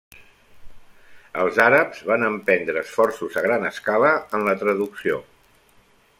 [1.41, 5.23] Els àrabs van emprendre esforços a gran escala en la traducció.